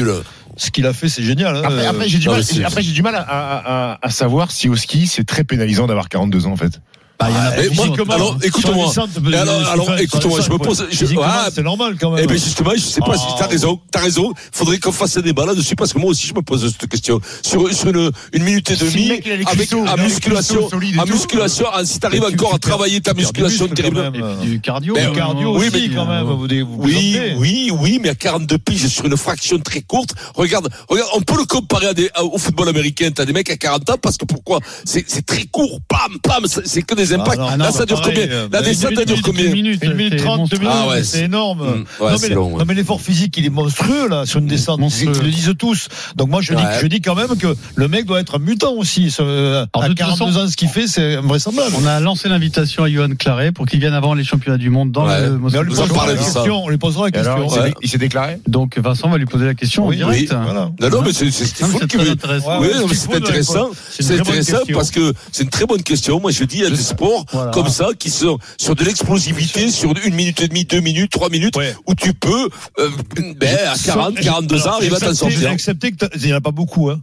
Ce 0.56 0.70
qu'il 0.70 0.86
a 0.86 0.92
fait, 0.92 1.08
c'est 1.08 1.22
génial. 1.22 1.56
hein. 1.56 1.62
Après, 1.64 1.86
après, 1.86 2.08
j'ai 2.08 2.18
du 2.18 2.28
mal, 2.28 2.42
du 2.82 3.02
à, 3.16 3.98
à 4.02 4.10
savoir 4.10 4.50
si 4.50 4.68
au 4.68 4.76
ski, 4.76 5.06
c'est 5.06 5.24
très 5.24 5.44
pénalisant 5.44 5.86
d'avoir 5.86 6.08
42 6.08 6.46
ans, 6.46 6.52
en 6.52 6.56
fait. 6.56 6.80
Bah, 7.20 7.26
il 7.28 7.34
y 7.34 7.38
en 7.38 7.40
a 7.42 7.64
Eh, 7.64 7.68
beaucoup. 7.68 8.04
moi, 8.06 8.14
alors, 8.14 8.36
écoute-moi. 8.42 8.92
alors, 8.94 9.54
euh, 9.60 9.72
alors, 9.72 9.98
écoute-moi, 9.98 10.40
je 10.40 10.50
me 10.50 10.56
pose- 10.56 10.86
je- 10.90 11.04
ah, 11.22 11.48
c'est 11.54 11.62
normal 11.62 11.96
quand 12.00 12.12
même. 12.12 12.24
Eh 12.24 12.26
ben 12.26 12.38
justement, 12.38 12.70
je 12.74 12.80
sais 12.80 13.00
pas 13.02 13.16
si 13.18 13.24
Ah. 13.28 13.34
t'as 13.40 13.46
raison, 13.46 13.78
t'as 13.90 14.00
raison. 14.00 14.32
Faudrait 14.52 14.78
qu'on 14.78 14.90
fasse 14.90 15.18
un 15.18 15.20
débat 15.20 15.44
là-dessus 15.44 15.76
parce 15.76 15.92
que 15.92 15.98
moi 15.98 16.10
aussi 16.10 16.26
je 16.26 16.32
me 16.34 16.40
pose 16.40 16.66
cette 16.72 16.88
question. 16.88 17.20
Sur, 17.42 17.70
sur 17.74 17.88
une, 17.90 18.10
une 18.32 18.42
minute 18.42 18.70
et 18.70 18.76
demie, 18.76 19.10
avec 19.10 19.26
les 19.26 19.36
musculation, 20.02 20.68
tout. 20.70 20.80
musculation, 21.12 21.66
ah, 21.72 21.84
si 21.84 21.98
t'arrives 22.00 22.24
encore 22.24 22.54
à 22.54 22.58
travailler 22.58 23.02
ta 23.02 23.12
musculation 23.12 23.68
terrible. 23.68 24.10
du 24.42 24.60
cardio. 24.62 24.94
Hein, 24.98 25.12
cardio 25.14 25.58
oui, 25.58 25.68
aussi, 25.68 25.90
quand 25.94 26.06
même. 26.06 26.26
Oui, 26.78 27.18
oui, 27.36 27.70
oui, 27.78 27.98
mais 28.02 28.08
à 28.08 28.14
42 28.14 28.56
piges 28.58 28.86
sur 28.88 29.04
une 29.04 29.16
fraction 29.18 29.58
très 29.58 29.82
courte. 29.82 30.14
Regarde, 30.34 30.68
regarde, 30.88 31.10
on 31.14 31.20
peut 31.20 31.36
le 31.36 31.44
comparer 31.44 31.88
à 31.88 31.94
des, 31.94 32.08
à- 32.14 32.24
au 32.24 32.38
football 32.38 32.68
américain. 32.70 33.10
T'as 33.14 33.26
des 33.26 33.32
mecs 33.34 33.50
à 33.50 33.56
40 33.56 33.88
ans 33.90 33.96
parce 34.00 34.16
que 34.16 34.24
pourquoi? 34.24 34.60
C'est, 34.86 35.04
très 35.26 35.44
court. 35.44 35.80
Pam, 35.86 36.18
pam, 36.22 36.44
c'est 36.64 36.82
que 36.82 36.94
des 36.94 37.09
ah 37.18 37.34
là, 37.36 37.56
non, 37.56 37.72
ça 37.72 37.86
dure 37.86 38.00
pareil, 38.00 38.14
combien? 38.20 38.30
euh, 38.32 38.42
La 38.52 38.60
bah, 38.60 38.62
descente, 38.62 38.92
elle 38.98 39.04
dure 39.04 39.22
combien? 39.22 39.44
Une 39.46 39.52
minute, 39.52 39.80
Une 39.82 39.94
minute 39.94 40.14
c'est 40.18 40.24
30, 40.24 40.34
deux 40.34 40.38
monstrueux. 40.40 40.60
minutes, 40.60 40.76
Ah 40.76 40.88
ouais, 40.88 41.04
c'est 41.04 41.24
énorme. 41.24 41.60
Mm, 41.60 42.02
ouais, 42.04 42.10
non, 42.12 42.16
mais, 42.22 42.28
long, 42.30 42.52
ouais. 42.52 42.58
non, 42.58 42.64
mais 42.66 42.74
l'effort 42.74 43.00
physique, 43.00 43.34
il 43.38 43.46
est 43.46 43.50
monstrueux, 43.50 44.08
là, 44.08 44.26
sur 44.26 44.38
une 44.40 44.46
descente. 44.46 44.80
Monstrueux. 44.80 45.12
Ils 45.16 45.24
le 45.24 45.30
disent 45.30 45.54
tous. 45.58 45.88
Donc 46.16 46.28
moi, 46.30 46.40
je, 46.42 46.52
Ouais. 46.52 46.60
dis, 46.60 46.80
je 46.82 46.86
dis 46.86 47.00
quand 47.00 47.14
même 47.14 47.36
que 47.36 47.54
le 47.74 47.88
mec 47.88 48.06
doit 48.06 48.20
être 48.20 48.36
un 48.36 48.38
mutant 48.38 48.72
aussi. 48.74 49.10
Ce- 49.10 49.22
Alors, 49.22 49.66
à 49.74 49.82
de 49.82 49.88
toute 49.88 49.98
42 49.98 50.26
façon- 50.26 50.38
ans, 50.40 50.48
ce 50.48 50.56
qu'il 50.56 50.68
fait, 50.68 50.86
c'est 50.86 51.16
invraisemblable. 51.16 51.72
On 51.80 51.86
a 51.86 52.00
lancé 52.00 52.28
l'invitation 52.28 52.84
à 52.84 52.90
Johan 52.90 53.08
Claret 53.18 53.52
pour 53.52 53.66
qu'il 53.66 53.80
vienne 53.80 53.94
avant 53.94 54.14
les 54.14 54.24
championnats 54.24 54.58
du 54.58 54.70
monde 54.70 54.92
dans 54.92 55.06
Ouais. 55.06 55.20
le 55.26 55.38
Moscou. 55.38 55.58
on 55.58 55.62
lui 55.62 55.74
la 55.74 56.16
ça. 56.16 56.16
question. 56.16 56.64
On 56.64 56.68
lui 56.68 56.78
posera 56.78 57.06
la 57.06 57.10
question. 57.10 57.44
il 57.44 57.50
s'est 57.50 57.60
Ouais. 57.60 57.68
dé- 57.70 57.74
il 57.82 57.88
s'est 57.88 57.98
déclaré 57.98 58.38
Donc 58.46 58.78
Vincent 58.78 59.08
va 59.08 59.18
lui 59.18 59.26
poser 59.26 59.46
la 59.46 59.54
question 59.54 59.86
Oui, 59.86 59.96
en 60.02 60.10
direct. 60.10 60.30
oui, 60.32 60.36
voilà. 60.44 60.70
Non, 60.80 60.88
non, 60.90 61.02
mais 61.02 61.12
c'est, 61.12 61.26
intéressant. 63.14 63.70
C'est 63.90 64.18
intéressant. 64.20 64.58
parce 64.72 64.90
que 64.90 65.12
c'est 65.32 65.44
une 65.44 65.50
très 65.50 65.66
bonne 65.66 65.82
question. 65.82 66.20
Moi, 66.20 66.30
je 66.30 66.44
dis, 66.44 66.62
sports 67.00 67.24
Voilà. 67.32 67.50
comme 67.52 67.68
ça 67.68 67.88
qui 67.98 68.10
sont 68.10 68.38
sur 68.58 68.74
de 68.74 68.84
l'explosivité, 68.84 69.70
sur 69.70 69.92
une 70.04 70.14
minute 70.14 70.40
et 70.42 70.48
demie, 70.48 70.64
deux 70.64 70.80
minutes, 70.80 71.10
trois 71.10 71.28
minutes, 71.30 71.56
Ouais. 71.56 71.74
où 71.86 71.94
tu 71.94 72.12
peux, 72.12 72.48
euh, 72.78 72.90
ben, 73.36 73.56
à 73.68 73.74
40, 73.78 74.14
42 74.20 74.66
ans, 74.66 74.72
arriver 74.72 74.96
à 74.96 75.00
t'en 75.00 75.14
sortir. 75.14 75.50
Acceptez 75.50 75.92
que 75.92 75.96
t'as- 75.96 76.08
il 76.16 76.26
n'y 76.26 76.32
en 76.32 76.36
a 76.36 76.40
pas 76.40 76.50
beaucoup. 76.50 76.90
Hein. 76.90 77.00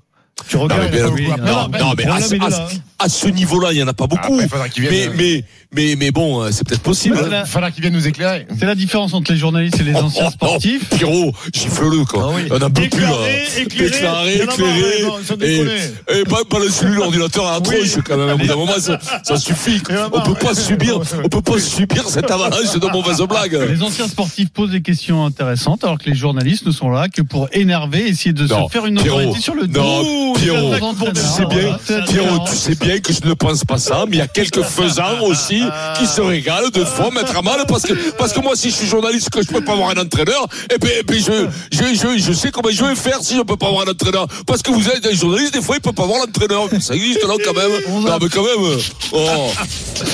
Tu 0.47 0.55
Non, 0.57 0.63
regardes. 0.63 0.81
mais, 0.81 0.87
a 0.87 0.91
bien- 0.91 1.07
pas 1.07 1.13
oui, 1.13 1.27
non, 1.29 1.37
non, 1.37 1.79
non, 1.79 1.93
mais 1.97 2.05
à, 2.05 2.13
à- 2.13 2.63
hein. 2.63 2.67
À 2.99 3.09
ce 3.09 3.27
niveau-là, 3.27 3.69
il 3.73 3.77
y 3.77 3.83
en 3.83 3.87
a 3.87 3.93
pas 3.93 4.07
beaucoup. 4.07 4.39
Après, 4.39 4.57
mais, 4.79 4.89
vienne, 4.89 5.13
mais, 5.15 5.43
mais, 5.73 5.95
mais 5.97 6.11
bon, 6.11 6.41
euh, 6.41 6.49
c'est 6.51 6.67
peut-être 6.67 6.81
possible. 6.81 7.17
Hein. 7.17 7.43
Il 7.45 7.49
faudra 7.49 7.69
qu'il 7.71 7.81
vienne 7.81 7.93
nous 7.93 8.07
éclairer. 8.07 8.47
C'est 8.57 8.65
la 8.65 8.75
différence 8.75 9.13
entre 9.13 9.31
les 9.31 9.37
journalistes 9.37 9.79
et 9.79 9.83
les 9.83 9.93
Oh, 9.95 9.99
anciens 10.05 10.25
oh, 10.25 10.29
oh, 10.29 10.31
sportifs. 10.31 10.89
Pierrot, 10.89 11.33
gifle-le, 11.53 12.05
quoi. 12.05 12.29
Ah 12.31 12.35
oui. 12.35 12.43
On 12.51 12.59
peut 12.71 12.89
plus, 12.89 13.01
là. 13.01 13.11
Éclairé, 13.57 13.89
Déclaré, 13.89 14.33
il 14.33 14.39
y 14.39 14.41
en 14.41 14.43
a 14.43 14.45
marre, 14.45 14.53
éclairé. 14.55 15.03
non, 15.03 15.17
Et, 15.19 15.37
déconner. 15.37 16.19
et 16.19 16.23
pas, 16.23 16.43
pas 16.49 16.59
le 16.59 16.69
celui 16.69 16.95
l'ordinateur 16.95 17.45
à 17.47 17.51
la 17.53 17.57
Oui. 17.59 17.63
tronche, 17.89 18.03
quand 18.03 18.17
même. 18.17 18.29
Au 18.35 18.37
bout 18.37 18.47
d'un 18.47 18.55
moment, 18.55 18.79
ça, 18.79 18.99
ça 19.23 19.37
suffit. 19.37 19.81
A 19.89 20.09
On 20.11 20.21
peut 20.21 20.33
pas 20.33 20.55
subir, 20.55 20.99
on 21.23 21.29
peut 21.29 21.41
pas 21.41 21.59
subir 21.59 22.07
cette 22.09 22.31
avalanche 22.31 22.73
de 22.73 22.87
mauvaises 22.91 23.21
blagues. 23.29 23.59
Les 23.69 23.81
anciens 23.83 24.07
sportifs 24.07 24.49
posent 24.49 24.71
des 24.71 24.81
questions 24.81 25.25
intéressantes 25.25 25.83
alors 25.83 25.97
que 25.99 26.09
les 26.09 26.15
journalistes 26.15 26.65
ne 26.65 26.71
sont 26.71 26.89
là 26.89 27.09
que 27.09 27.21
pour 27.21 27.47
énerver, 27.51 28.07
essayer 28.07 28.33
de 28.33 28.47
Non, 28.47 28.67
se 28.67 28.71
faire 28.71 28.85
une 28.85 28.97
autorité 28.99 29.39
sur 29.39 29.53
le 29.53 29.67
dos. 29.67 30.33
Non, 30.45 30.93
Pierrot, 30.93 31.11
tu 31.13 31.21
sais 31.21 31.45
bien, 31.45 32.03
Pierrot, 32.07 32.45
tu 32.47 32.55
sais 32.55 32.75
bien 32.75 32.99
que 32.99 33.13
je 33.13 33.27
ne 33.27 33.33
pense 33.33 33.63
pas 33.63 33.77
ça, 33.77 34.05
mais 34.07 34.17
il 34.17 34.19
y 34.19 34.21
a 34.21 34.27
quelques 34.27 34.63
faisans 34.63 35.21
aussi 35.23 35.63
qui 35.97 36.05
se 36.05 36.21
régalent 36.21 36.69
de 36.69 36.83
fois 36.83 37.11
mettre 37.11 37.37
à 37.37 37.41
mal 37.41 37.61
parce 37.67 37.83
que, 37.83 37.93
parce 38.17 38.33
que 38.33 38.39
moi, 38.39 38.55
si 38.55 38.69
je 38.69 38.75
suis 38.75 38.87
journaliste, 38.87 39.29
que 39.29 39.41
je 39.41 39.47
peux 39.47 39.61
pas 39.61 39.73
avoir 39.73 39.89
un 39.89 40.01
entraîneur, 40.01 40.47
et 40.73 40.77
ben, 40.77 40.89
et 40.99 41.03
ben, 41.03 41.17
je, 41.17 41.47
je, 41.71 41.95
je, 41.95 42.17
je 42.17 42.33
sais 42.33 42.51
comment 42.51 42.69
je 42.71 42.83
vais 42.83 42.95
faire 42.95 43.19
si 43.21 43.35
je 43.35 43.41
peux 43.41 43.57
pas 43.57 43.67
avoir 43.67 43.87
un 43.87 43.91
entraîneur. 43.91 44.27
Parce 44.45 44.61
que 44.61 44.71
vous 44.71 44.87
êtes 44.89 45.03
des 45.03 45.15
journalistes, 45.15 45.53
des 45.53 45.61
fois, 45.61 45.75
ils 45.75 45.81
peuvent 45.81 45.93
pas 45.93 46.03
avoir 46.03 46.19
l'entraîneur. 46.19 46.67
Ça 46.79 46.95
existe 46.95 47.23
là, 47.23 47.33
quand 47.43 47.53
même? 47.53 47.71
Non, 48.05 48.17
mais 48.21 48.29
quand 48.29 48.43
même. 48.43 48.79
Oh, 49.11 49.51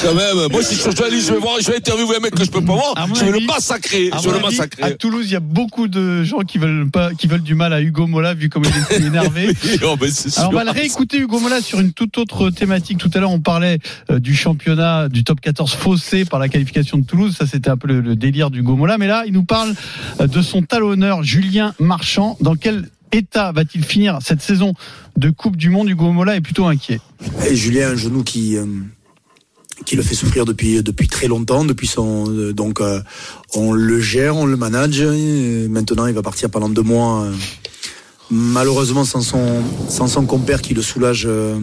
quand 0.02 0.14
même. 0.14 0.52
Moi, 0.52 0.64
si 0.64 0.76
je 0.76 0.82
suis 0.82 0.92
journaliste, 0.92 1.28
je 1.28 1.34
vais 1.34 1.40
voir, 1.40 1.56
je 1.60 1.70
vais 1.70 1.78
interviewer 1.78 2.18
un 2.18 2.20
mec 2.20 2.36
que 2.36 2.44
je 2.44 2.52
peux 2.52 2.64
pas 2.64 2.74
voir, 2.74 2.96
je 3.14 3.26
vais 3.26 3.40
le 3.40 3.46
massacrer. 3.46 4.10
À 4.12 4.18
Je 4.20 4.30
vais 4.30 4.38
le 4.38 4.44
massacrer. 4.44 4.84
À 4.84 4.92
Toulouse, 4.92 5.26
il 5.28 5.34
y 5.34 5.36
a 5.36 5.40
beaucoup 5.40 5.88
de 5.88 6.24
gens 6.24 6.40
qui 6.40 6.58
veulent 6.58 6.90
pas, 6.90 7.14
qui 7.14 7.28
veulent 7.28 7.44
du 7.44 7.56
mal 7.56 7.74
à 7.74 7.82
Hugo 7.82 8.08
Mola 8.08 8.34
vu 8.34 8.50
comme 8.50 8.64
il 8.64 8.96
est 8.96 9.08
énervé. 9.08 9.54
Oh, 9.86 9.96
Alors 10.38 10.52
on 10.52 10.56
va 10.56 10.64
le 10.64 10.72
réécouter 10.72 11.20
Hugo 11.20 11.40
Mola 11.40 11.62
sur 11.62 11.80
une 11.80 11.92
toute 11.92 12.18
autre 12.18 12.50
thématique. 12.50 12.98
Tout 12.98 13.12
à 13.14 13.20
l'heure 13.20 13.32
on 13.32 13.40
parlait 13.40 13.80
euh, 14.10 14.20
du 14.20 14.36
championnat 14.36 15.10
du 15.10 15.24
top 15.24 15.42
14 15.42 15.74
faussé 15.74 16.26
par 16.26 16.40
la 16.40 16.50
qualification 16.50 16.98
de 16.98 17.06
Toulouse. 17.06 17.36
Ça 17.38 17.46
c'était 17.48 17.70
un 17.70 17.78
peu 17.78 17.88
le, 17.88 18.02
le 18.02 18.16
délire 18.16 18.50
d'Hugo 18.50 18.76
Mola. 18.76 18.98
Mais 18.98 19.08
là 19.08 19.24
il 19.26 19.34
nous 19.34 19.44
parle 19.44 19.74
euh, 20.20 20.28
de 20.28 20.42
son 20.42 20.62
talonneur 20.62 21.24
Julien 21.24 21.74
Marchand. 21.80 22.38
Dans 22.42 22.56
quel 22.56 22.90
état 23.12 23.52
va-t-il 23.52 23.84
finir 23.84 24.20
cette 24.22 24.42
saison 24.42 24.74
de 25.18 25.30
Coupe 25.30 25.58
du 25.58 25.70
Monde? 25.70 25.90
Hugo 25.90 26.12
Mola 26.12 26.36
est 26.36 26.42
plutôt 26.42 26.66
inquiet. 26.66 27.00
Et 27.50 27.56
Julien 27.56 27.90
a 27.90 27.92
un 27.92 27.96
genou 27.96 28.24
qui 28.24 28.58
euh, 28.58 28.66
qui 29.86 29.96
le 29.96 30.04
fait 30.04 30.16
souffrir 30.16 30.46
depuis 30.46 30.82
depuis 30.82 31.08
très 31.08 31.28
longtemps, 31.28 31.66
depuis 31.66 31.88
son 31.88 32.26
donc 32.54 32.80
euh, 32.80 33.02
on 33.56 33.74
le 33.74 34.00
gère, 34.00 34.38
on 34.38 34.46
le 34.46 34.56
manage. 34.56 35.02
et 35.02 35.68
maintenant, 35.68 36.08
il 36.08 36.14
va 36.14 36.22
partir 36.22 36.50
pendant 36.50 36.70
deux 36.70 36.84
mois. 36.84 37.28
Malheureusement, 38.34 39.06
sans 39.06 39.22
son 39.22 39.64
sans 39.88 40.08
son 40.08 40.26
compère 40.26 40.62
qui 40.62 40.74
le 40.74 40.82
soulage 40.82 41.26
euh, 41.26 41.60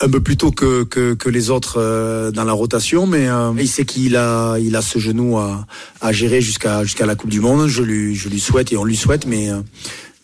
un 0.00 0.08
peu 0.08 0.20
plus 0.20 0.36
tôt 0.36 0.50
que, 0.50 0.82
que, 0.82 1.28
les 1.28 1.50
autres 1.50 1.76
euh, 1.78 2.30
dans 2.32 2.44
la 2.44 2.52
rotation, 2.52 3.06
mais 3.06 3.28
euh, 3.28 3.52
il 3.58 3.68
sait 3.68 3.84
qu'il 3.84 4.16
a, 4.16 4.58
il 4.58 4.74
a 4.74 4.82
ce 4.82 4.98
genou 4.98 5.38
à, 5.38 5.66
à 6.00 6.12
gérer 6.12 6.40
jusqu'à 6.40 6.82
jusqu'à 6.82 7.06
la 7.06 7.14
Coupe 7.14 7.30
du 7.30 7.40
Monde. 7.40 7.68
Je 7.68 7.82
lui, 7.82 8.14
je 8.14 8.28
lui 8.28 8.40
souhaite 8.40 8.72
et 8.72 8.76
on 8.76 8.84
lui 8.84 8.96
souhaite, 8.96 9.26
mais, 9.26 9.50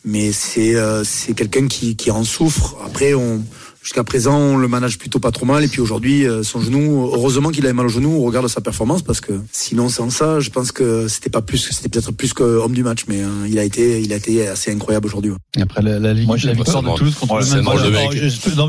mais 0.04 0.32
c'est 0.32 0.74
c'est 1.04 1.34
quelqu'un 1.34 1.68
qui, 1.68 1.96
qui 1.96 2.10
en 2.10 2.24
souffre. 2.24 2.76
Après, 2.84 3.14
on, 3.14 3.42
jusqu'à 3.82 4.04
présent, 4.04 4.36
on 4.36 4.56
le 4.56 4.68
manage 4.68 4.98
plutôt 4.98 5.18
pas 5.18 5.30
trop 5.30 5.46
mal. 5.46 5.64
Et 5.64 5.68
puis 5.68 5.80
aujourd'hui, 5.80 6.26
euh, 6.26 6.42
son 6.42 6.60
genou, 6.60 7.10
heureusement 7.14 7.50
qu'il 7.50 7.64
avait 7.64 7.72
mal 7.72 7.86
au 7.86 7.88
genou 7.88 8.16
au 8.20 8.24
regard 8.24 8.42
de 8.42 8.48
sa 8.48 8.60
performance, 8.60 9.02
parce 9.02 9.20
que 9.20 9.32
sinon, 9.52 9.88
sans 9.88 10.10
ça, 10.10 10.40
je 10.40 10.50
pense 10.50 10.72
que 10.72 11.08
c'était 11.08 11.30
pas 11.30 11.42
plus, 11.42 11.58
c'était 11.72 11.88
peut-être 11.88 12.12
plus 12.12 12.32
que 12.34 12.42
homme 12.42 12.72
du 12.74 12.82
match, 12.82 13.04
mais 13.08 13.22
euh, 13.22 13.28
il 13.48 13.58
a 13.58 13.64
été, 13.64 14.00
il 14.00 14.12
a 14.12 14.16
été 14.16 14.46
assez 14.48 14.70
incroyable 14.72 15.06
aujourd'hui. 15.06 15.30
ouais. 15.30 15.36
Et 15.56 15.62
après 15.62 15.82
la, 15.82 15.98
la, 15.98 16.12
Ligue- 16.14 16.26
Moi, 16.26 16.36
j'ai 16.36 16.48
la 16.48 16.54
pas 16.54 16.62
victoire 16.64 16.82
de 16.82 16.96
Toulouse 16.98 17.14
contre 17.14 17.34
Ouais, 17.34 17.40
le 17.40 17.46
mais 17.46 17.50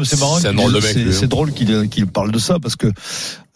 c'est 0.06 0.20
marrant. 0.20 0.38
C'est 0.39 0.53
drôle 0.53 0.72
de 0.74 0.80
mec, 0.80 0.84
c'est- 0.86 1.00
lui, 1.00 1.10
hein. 1.10 1.15
C'est 1.20 1.27
drôle 1.27 1.51
qu'il 1.51 1.89
qu'il 1.89 2.08
parle 2.08 2.32
de 2.32 2.39
ça 2.39 2.58
parce 2.60 2.75
que 2.75 2.88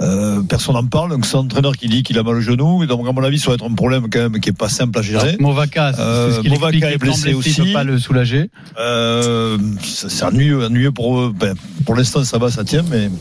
euh, 0.01 0.41
personne 0.41 0.75
n'en 0.75 0.85
parle. 0.85 1.11
Donc, 1.11 1.25
c'est 1.25 1.37
un 1.37 1.41
entraîneur 1.41 1.71
qui 1.77 1.87
dit 1.87 2.03
qu'il 2.03 2.17
a 2.19 2.23
mal 2.23 2.35
au 2.35 2.41
genou. 2.41 2.83
Et 2.83 2.87
donc, 2.87 3.07
à 3.07 3.11
mon 3.13 3.23
avis, 3.23 3.39
ça 3.39 3.47
va 3.47 3.53
être 3.55 3.63
un 3.65 3.73
problème 3.73 4.07
quand 4.11 4.19
même 4.19 4.39
qui 4.41 4.49
est 4.49 4.57
pas 4.57 4.67
simple 4.69 4.99
à 4.99 5.01
gérer. 5.01 5.37
Movaca, 5.39 5.93
c'est 5.93 6.01
Euh, 6.01 6.35
ce 6.35 6.41
qu'il 6.41 6.49
Movaca 6.51 6.75
explique, 6.75 6.95
est 6.95 6.97
blessé 6.97 7.29
Il 7.29 7.35
aussi. 7.35 7.53
peut 7.61 7.71
pas 7.73 7.83
le 7.85 7.97
soulager. 7.97 8.49
Euh, 8.77 9.57
c'est 9.83 10.09
c'est 10.09 10.25
ennuyeux, 10.25 10.65
ennuyeux 10.65 10.91
pour 10.91 11.19
eux. 11.19 11.33
Ben, 11.45 11.55
pour 11.85 11.93
l'instant, 11.95 12.23
ça 12.23 12.39
va, 12.39 12.49
ça 12.49 12.63
tient, 12.63 12.83
mais 12.89 13.11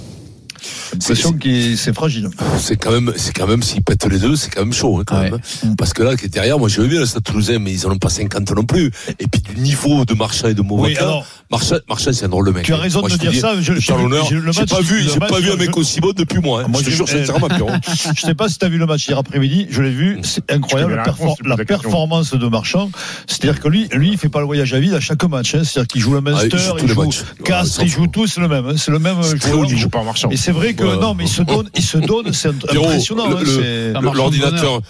l'impression 0.92 1.32
que 1.32 1.76
c'est 1.76 1.94
fragile. 1.94 2.28
C'est 2.58 2.76
quand 2.76 2.90
même, 2.92 3.12
c'est 3.16 3.32
quand 3.32 3.46
même, 3.46 3.62
s'ils 3.62 3.82
pètent 3.82 4.06
les 4.06 4.18
deux, 4.18 4.36
c'est 4.36 4.50
quand 4.50 4.60
même 4.62 4.72
chaud, 4.72 4.98
hein, 4.98 5.02
quand 5.06 5.16
Ouais. 5.18 5.30
même. 5.30 5.40
hein. 5.64 5.74
Parce 5.78 5.92
que 5.92 6.02
là, 6.02 6.16
qui 6.16 6.26
est 6.26 6.28
derrière, 6.28 6.58
moi, 6.58 6.68
je 6.68 6.80
veux 6.80 6.86
bien 6.88 7.00
le 7.00 7.06
Stade 7.06 7.22
Toulousain, 7.22 7.58
mais 7.58 7.72
ils 7.72 7.86
en 7.86 7.90
ont 7.90 7.98
pas 7.98 8.08
50 8.10 8.50
non 8.52 8.64
plus. 8.64 8.90
Et 9.18 9.26
puis, 9.26 9.40
du 9.40 9.60
niveau 9.60 10.04
de 10.04 10.14
Marchand 10.14 10.48
et 10.48 10.54
de 10.54 10.60
Oui, 10.60 10.66
Movaca, 10.68 11.02
alors, 11.02 11.26
Marchand, 11.50 11.76
Marchand, 11.88 12.10
c'est 12.12 12.24
un 12.24 12.28
drôle 12.28 12.46
de 12.46 12.52
mec. 12.52 12.64
tu 12.64 12.72
as 12.72 12.76
hein. 12.76 12.80
raison 12.80 13.00
Moi, 13.00 13.08
de 13.10 13.14
je 13.14 13.18
dire 13.18 13.34
ça. 13.34 13.54
Je, 13.60 13.72
talonneur, 13.86 14.26
j'ai- 14.28 14.36
le 14.36 14.42
match- 14.42 14.64
pas 14.66 14.80
vu, 14.80 15.02
j'ai 15.02 15.18
pas 15.18 15.38
vu 15.40 15.48
un 15.50 15.52
je- 15.52 15.56
mec 15.58 15.76
aussi 15.76 16.00
bon 16.00 16.12
depuis 16.16 16.40
moi, 16.40 16.62
hein. 16.62 16.66
Moi, 16.68 16.80
Je 16.80 16.86
te 16.86 16.90
je- 16.90 16.96
jure, 16.96 17.08
sincèrement. 17.08 17.48
Je 18.14 18.20
sais 18.20 18.34
pas 18.34 18.48
si 18.48 18.58
tu 18.58 18.64
as 18.64 18.68
vu 18.68 18.78
le 18.78 18.86
match 18.86 19.06
hier 19.08 19.18
après-midi, 19.18 19.66
je 19.70 19.82
l'ai 19.82 19.90
vu, 19.90 20.16
Mm. 20.18 20.20
c'est 20.24 20.50
incroyable 20.52 21.00
la, 21.44 21.56
performance 21.64 22.34
de 22.34 22.46
Marchand. 22.48 22.90
C'est-à-dire 23.26 23.60
que 23.60 23.68
lui, 23.68 23.88
lui, 23.92 24.10
il 24.12 24.18
fait 24.18 24.28
pas 24.28 24.40
le 24.40 24.46
voyage 24.46 24.72
à 24.74 24.80
vide 24.80 24.94
à 24.94 25.00
chaque 25.00 25.22
match. 25.24 25.52
C'est-à-dire 25.52 25.86
qu'il 25.86 26.00
joue 26.00 26.12
le 26.12 26.18
Ah, 26.18 26.30
il 26.30 26.32
Munster, 26.32 26.56
il 26.82 26.88
joue. 26.88 27.10
Castres, 27.44 27.80
il 27.82 27.88
joue 27.88 28.06
tous 28.06 28.38
le 28.38 28.48
même. 28.48 28.76
C'est 28.76 28.90
le 28.90 28.98
même 28.98 29.16
C'est 29.22 29.38
très 29.38 29.50
joueur. 29.50 29.60
haut 29.60 29.64
Il 29.64 29.68
niveau. 29.68 29.80
joue 29.82 29.88
pas 29.88 30.02
marchand. 30.02 30.28
Et 30.54 30.56
c'est 30.56 30.60
vrai 30.60 30.74
que 30.74 30.84
non, 31.00 31.14
mais 31.14 31.24
il 31.24 31.28
se 31.28 31.42
donne, 31.42 31.68
il 31.74 31.82
se 31.84 31.98
donne, 31.98 32.32
c'est 32.32 32.48
impressionnant. 32.84 33.24
hein, 33.26 34.00
L'ordinateur, 34.14 34.80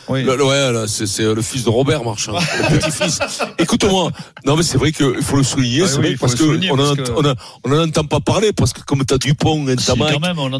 c'est 0.87 1.23
le 1.35 1.43
fils 1.43 1.65
de 1.65 1.71
Robert 1.71 2.05
Marchand, 2.05 2.33
le 2.71 2.79
petit-fils. 2.79 3.19
Écoute-moi, 3.59 4.11
non 4.47 4.57
mais 4.57 4.63
c'est 4.63 4.79
vrai 4.79 4.93
qu'il 4.93 5.23
faut 5.23 5.37
le 5.37 5.43
souligner, 5.43 5.83
Ah 5.85 5.89
c'est 5.89 5.97
vrai 5.97 6.17
parce 6.21 6.33
le 6.33 6.39
que 6.39 6.45
souligner, 6.45 6.71
on 6.71 6.75
en 6.75 6.77
parce 6.77 7.09
que- 7.09 7.15
on 7.17 7.25
a- 7.25 7.35
on 7.65 7.73
en 7.73 7.85
entend 7.89 8.05
pas 8.05 8.21
parler 8.21 8.53
parce 8.53 8.73
que 8.73 8.81
comme 8.83 9.05
t'as 9.05 9.19
Dupont, 9.19 9.65
Si, 9.79 9.87
Tamac, 9.87 10.11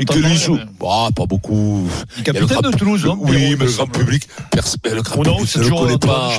et 0.01 0.05
que 0.05 0.15
lui 0.19 0.37
joue, 0.37 0.55
mais- 0.57 0.89
ah 0.89 1.09
pas 1.15 1.27
beaucoup. 1.27 1.89
Capitaine 2.25 2.61
de 2.63 2.71
Toulouse, 2.77 3.05
non 3.05 3.19
Oui, 3.21 3.57
mais 3.59 3.67
le 3.67 3.73
grand 3.73 3.87
public, 3.87 4.29
le 4.97 5.03
grand 5.03 5.23
public 5.35 5.57
ne 5.57 5.63
le 5.63 5.69
connaît 5.71 5.99
pas. 5.99 6.33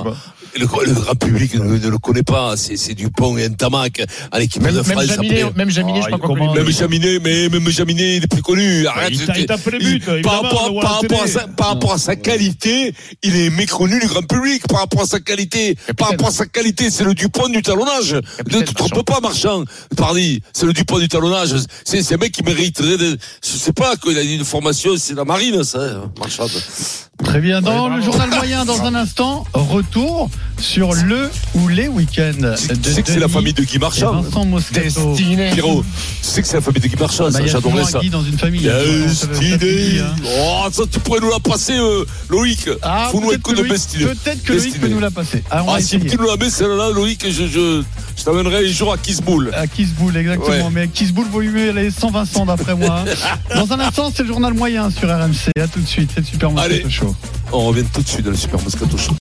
Le, 0.57 0.61
le 0.85 0.93
grand 0.93 1.15
public 1.15 1.53
ne, 1.55 1.77
ne 1.77 1.89
le 1.89 1.97
connaît 1.97 2.23
pas. 2.23 2.55
C'est 2.55 2.77
c'est 2.77 2.93
Dupont 2.93 3.37
et 3.37 3.45
un 3.45 3.49
Tamac 3.49 4.01
à 4.31 4.39
l'équipe 4.39 4.61
de 4.61 4.67
même 4.71 4.83
France. 4.83 5.05
Jaminet, 5.05 5.41
après. 5.41 5.57
même 5.57 5.69
Jaminet, 5.69 5.99
Ah, 6.03 6.07
je 6.09 6.15
crois 6.15 6.35
il 6.35 6.39
qu'on 6.39 6.53
lui- 6.53 6.59
Même 6.63 6.71
Jaminet, 6.71 7.19
mais 7.23 7.49
même 7.49 7.69
Jaminet, 7.69 8.17
il 8.17 8.23
est 8.23 8.27
plus 8.27 8.41
connu. 8.41 8.87
Arrête. 8.87 9.11
il 9.11 9.25
tape- 9.25 9.37
il 9.37 9.45
tape 9.47 9.65
les 9.71 9.79
buts, 9.79 10.01
Il- 10.07 10.21
par 10.21 10.41
rapport, 10.43 10.79
par 10.81 11.01
rapport 11.01 11.23
à 11.23 11.27
sa, 11.27 11.47
par 11.47 11.67
rapport 11.69 11.93
à 11.93 11.97
sa 11.97 12.15
qualité, 12.15 12.93
il 13.23 13.35
est 13.35 13.49
méconnu 13.49 13.99
du 13.99 14.07
grand 14.07 14.21
public. 14.25 14.65
Par 14.67 14.79
rapport 14.79 15.01
à 15.01 15.05
sa 15.05 15.19
qualité, 15.19 15.77
par 15.97 16.09
rapport 16.11 16.27
à 16.27 16.31
sa 16.31 16.45
qualité, 16.45 16.89
c'est 16.89 17.03
le 17.03 17.13
Dupont 17.13 17.49
du 17.49 17.61
talonnage. 17.61 18.13
Ne 18.13 18.61
te 18.61 18.73
trompe 18.73 19.03
pas, 19.05 19.19
Marchand. 19.19 19.63
Pardi, 19.97 20.41
c'est 20.53 20.65
le 20.65 20.73
Dupont 20.73 20.99
du 20.99 21.07
talonnage. 21.09 21.53
C'est, 21.83 22.01
c'est 22.01 22.13
un 22.15 22.17
mec 22.17 22.31
qui 22.31 22.43
mériterait 22.43 22.97
de, 22.97 23.17
je 23.43 23.49
sais 23.57 23.73
pas, 23.73 23.95
qu'il 23.97 24.17
a 24.17 24.21
une 24.21 24.45
formation, 24.45 24.91
c'est 24.97 25.15
la 25.15 25.25
marine, 25.25 25.63
ça, 25.65 26.03
Marchand. 26.17 26.47
Très 27.23 27.39
bien. 27.39 27.61
Dans 27.61 27.89
Ouais, 27.89 27.95
le 27.95 28.01
journal 28.01 28.29
moyen, 28.29 28.65
dans 28.65 28.81
un 28.83 28.93
instant, 28.93 29.45
retour 29.53 30.29
sur 30.59 30.93
le 30.93 31.29
ou 31.55 31.67
les 31.69 31.87
week-ends. 31.87 32.53
Tu 32.83 32.91
sais 32.91 33.01
que 33.03 33.09
c'est 33.09 33.19
la 33.19 33.29
famille 33.29 33.53
de 33.53 33.63
Guy 33.63 33.79
Marchand. 33.79 34.21
Vincent 34.21 34.45
Moscato. 34.45 34.81
Destiné. 35.11 35.51
Pierrot, 35.51 35.83
tu 35.83 35.87
sais 36.27 36.41
que 36.41 36.47
c'est 36.47 36.57
la 36.57 36.61
famille 36.61 36.81
de 36.81 36.87
Guy 36.87 36.95
Marchand, 36.99 37.25
Bah, 37.25 37.31
ça, 37.31 37.39
il 37.39 37.45
y 37.47 37.49
a 37.49 37.53
j'adorais 37.53 37.83
ça. 37.85 37.99
un 37.99 38.01
Guy 38.01 38.09
dans 38.09 38.23
une 38.23 38.37
famille. 38.37 38.69
hein. 38.69 38.73
Destiné. 39.07 39.99
hein. 40.01 40.15
Oh, 40.39 40.65
ça, 40.71 40.83
tu 40.91 40.99
pourrais 40.99 41.21
nous 41.21 41.29
la 41.29 41.39
passer, 41.39 41.77
euh, 41.77 42.03
Loïc. 42.29 42.69
Ah, 42.81 43.07
Faut 43.11 43.21
nous 43.21 43.27
un 43.27 43.29
peut-être 43.29 43.41
coup 43.43 43.51
que 43.53 43.61
de 43.61 43.67
Destiné. 43.69 44.05
peut-être 44.05 44.43
que 44.43 44.53
Loïc 44.53 44.79
peut 44.81 44.87
nous 44.89 44.99
la 44.99 45.11
passer. 45.11 45.41
Ah, 45.49 45.63
Ah, 45.67 45.79
si 45.79 45.99
tu 45.99 46.17
nous 46.17 46.27
la 46.27 46.35
mets, 46.35 46.49
celle-là, 46.49 46.91
Loïc, 46.91 47.25
je, 47.31 47.81
je, 48.15 48.23
t'amènerai 48.23 48.67
un 48.67 48.71
jour 48.71 48.93
à 48.93 48.97
Kisboul. 48.97 49.51
À 49.53 49.67
Kisboul, 49.67 50.15
exactement. 50.17 50.47
Ouais. 50.47 50.71
Mais 50.71 50.87
Kisboul 50.87 51.27
vaut 51.27 51.41
mieux 51.41 51.69
aller 51.69 51.91
sans 51.91 52.11
Vincent, 52.11 52.45
d'après 52.45 52.75
moi. 52.75 53.03
Dans 53.55 53.71
un 53.73 53.79
instant, 53.79 54.11
c'est 54.13 54.23
le 54.23 54.29
journal 54.29 54.53
moyen 54.53 54.89
sur 54.89 55.09
RMC. 55.09 55.51
À 55.59 55.67
tout 55.67 55.79
de 55.79 55.87
suite. 55.87 56.11
C'est 56.13 56.21
le 56.21 56.25
Super 56.25 56.51
Moscato. 56.51 56.89
Show. 56.89 57.15
On 57.51 57.65
revient 57.67 57.85
tout 57.93 58.01
de 58.01 58.07
suite 58.07 58.25
dans 58.25 58.31
le 58.31 58.37
Super 58.37 58.61
Moscato 58.61 58.97
Show. 58.97 59.11